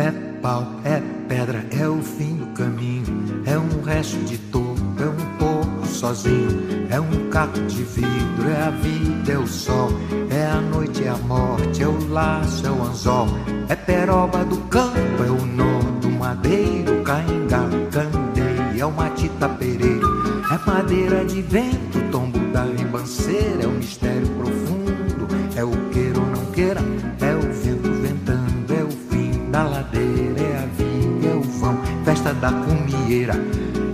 É 0.00 0.10
pau, 0.40 0.66
é 0.82 1.02
pedra, 1.28 1.62
é 1.70 1.86
o 1.86 2.00
fim 2.00 2.36
do 2.36 2.46
caminho. 2.54 3.42
É 3.44 3.58
um 3.58 3.82
resto 3.82 4.16
de 4.24 4.38
topo, 4.38 4.80
é 4.98 5.04
um 5.04 5.36
pouco 5.38 5.86
sozinho. 5.86 6.86
É 6.88 6.98
um 6.98 7.28
caco 7.28 7.60
de 7.66 7.82
vidro, 7.82 8.48
é 8.48 8.62
a 8.62 8.70
vida, 8.70 9.32
é 9.32 9.38
o 9.38 9.46
sol. 9.46 9.90
É 10.30 10.46
a 10.46 10.58
noite, 10.58 11.04
é 11.04 11.10
a 11.10 11.18
morte, 11.18 11.82
é 11.82 11.86
o 11.86 12.08
laço, 12.08 12.66
é 12.66 12.70
o 12.70 12.82
anzol. 12.82 13.28
É 13.68 13.76
peroba 13.76 14.42
do 14.42 14.56
campo, 14.68 15.22
é 15.22 15.30
o 15.30 15.44
nó 15.44 15.80
do 16.00 16.08
madeiro. 16.08 17.02
Cainga, 17.04 17.68
candeia, 17.90 18.80
é 18.80 18.86
o 18.86 18.90
matita 18.90 19.50
pereiro. 19.50 20.42
É 20.50 20.66
madeira 20.66 21.26
de 21.26 21.42
vento, 21.42 22.00
tombo 22.10 22.38
da 22.54 22.64
ribanceira. 22.64 23.64
É 23.64 23.66
o 23.66 23.72
mistério 23.72 24.26
profundo, 24.28 24.79
da 32.40 32.50
cumieira. 32.50 33.34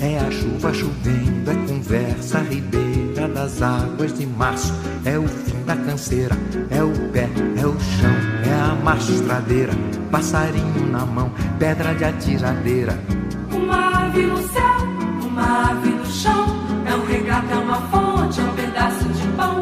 É 0.00 0.18
a 0.18 0.30
chuva 0.30 0.72
chovendo, 0.72 1.50
é 1.50 1.54
conversa 1.66 2.40
ribeira 2.40 3.26
das 3.28 3.62
águas 3.62 4.12
de 4.12 4.26
março. 4.26 4.72
É 5.04 5.18
o 5.18 5.26
fim 5.26 5.62
da 5.64 5.76
canseira, 5.76 6.36
é 6.70 6.82
o 6.82 6.92
pé, 7.10 7.28
é 7.56 7.66
o 7.66 7.78
chão, 7.80 8.14
é 8.46 8.70
a 8.70 8.74
marcha 8.74 9.12
estradeira. 9.12 9.72
Passarinho 10.10 10.86
na 10.90 11.06
mão, 11.06 11.32
pedra 11.58 11.94
de 11.94 12.04
atiradeira. 12.04 12.98
Uma 13.50 14.04
ave 14.04 14.22
no 14.22 14.36
céu, 14.48 14.62
uma 15.26 15.70
ave 15.70 15.90
no 15.90 16.06
chão. 16.06 16.46
É 16.86 16.94
um 16.94 17.06
regato, 17.06 17.50
é 17.50 17.56
uma 17.56 17.80
fonte, 17.88 18.40
é 18.40 18.44
um 18.44 18.54
pedaço 18.54 19.08
de 19.08 19.26
pão. 19.28 19.53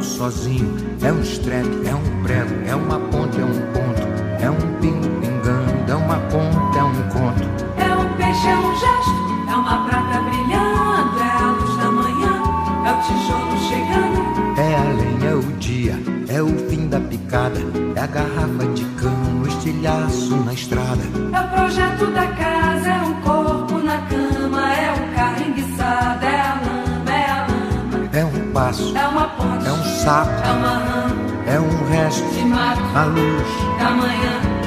Pouco 0.00 0.04
sozinho. 0.04 0.76
É 1.02 1.12
um 1.12 1.20
estrepe, 1.20 1.86
é 1.86 1.94
um 1.94 2.22
prego, 2.22 2.54
é 2.66 2.74
uma 2.74 2.98
ponte, 2.98 3.40
é 3.40 3.44
um 3.44 3.60
ponto. 3.72 4.00
É 4.40 4.50
um 4.50 4.80
pingo 4.80 5.08
pingando, 5.20 5.92
é 5.92 5.94
uma 5.94 6.16
ponta, 6.16 6.78
é 6.78 6.82
um 6.82 7.02
conto. 7.08 7.44
É 7.76 7.94
um 7.94 8.16
peixe, 8.16 8.48
é 8.48 8.56
um 8.56 8.72
gesto, 8.72 9.50
é 9.50 9.54
uma 9.54 9.86
prata 9.86 10.20
brilhando. 10.22 11.20
É 11.20 11.42
a 11.42 11.50
luz 11.52 11.76
da 11.76 11.90
manhã, 11.90 12.42
é 12.86 12.92
o 12.92 13.02
tijolo 13.02 13.58
chegando. 13.68 14.58
É 14.58 14.76
a 14.76 14.82
lenha, 14.82 15.30
é 15.30 15.34
o 15.34 15.52
dia, 15.58 15.98
é 16.28 16.42
o 16.42 16.68
fim 16.68 16.88
da 16.88 17.00
picada. 17.00 17.60
É 17.94 18.00
a 18.00 18.06
garrafa 18.06 18.66
de 18.74 18.84
cano, 18.96 19.44
o 19.44 19.48
estilhaço 19.48 20.36
na 20.36 20.54
estrada. 20.54 21.02
É 21.32 21.40
o 21.40 21.48
projeto 21.48 22.06
da 22.12 22.26
casa, 22.28 22.88
é 22.88 23.02
um 23.02 23.14
corpo 23.20 23.78
na 23.78 23.98
cama. 24.08 24.74
É 24.74 24.92
o 24.92 25.14
carro 25.14 25.42
enguiçado, 25.46 26.24
é 26.24 26.40
a 26.40 26.54
lama, 26.54 27.10
é 27.10 27.30
a 27.30 27.46
lama. 27.46 28.08
É 28.12 28.24
um 28.24 28.52
passo, 28.52 28.96
É 28.96 29.06
uma 29.06 29.28
ponte, 29.28 29.66
é 29.66 29.69
sapo, 30.00 30.30
é 30.30 30.52
uma 30.52 30.78
rã 30.78 31.00
é 31.46 31.60
um 31.60 31.88
resto, 31.90 32.26
de 32.32 32.44
mato. 32.44 32.80
a 32.94 33.04
luz. 33.04 33.48
da 33.78 33.90
manhã 33.90 34.59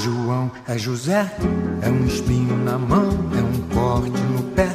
João, 0.00 0.50
é 0.66 0.78
José, 0.78 1.30
é 1.82 1.90
um 1.90 2.06
espinho 2.06 2.56
na 2.64 2.78
mão, 2.78 3.10
é 3.36 3.42
um 3.42 3.74
corte 3.74 4.22
no 4.32 4.42
pé. 4.54 4.68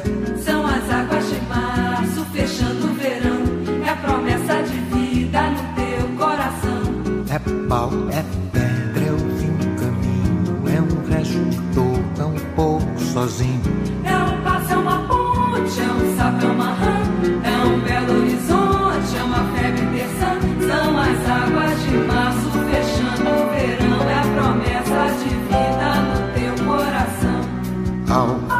São 0.44 0.64
as 0.64 0.88
águas 0.88 1.28
de 1.28 1.40
março 1.48 2.24
fechando 2.32 2.86
o 2.86 2.94
verão. 2.94 3.42
É 3.84 3.90
a 3.90 3.96
promessa 3.96 4.62
de 4.62 4.78
vida 4.94 5.50
no 5.50 5.74
teu 5.74 6.16
coração. 6.16 7.26
É 7.28 7.68
pau, 7.68 7.90
é 8.10 8.22
pedra, 8.52 9.04
é 9.04 9.12
o 9.12 9.18
fim 9.36 9.52
do 9.56 9.80
caminho, 9.80 10.68
é 10.68 10.80
um 10.80 11.10
resto 11.10 11.56
é 12.20 12.24
um 12.24 12.54
pouco 12.54 13.00
sozinho. 13.12 13.60
É 14.04 14.25
town. 28.16 28.55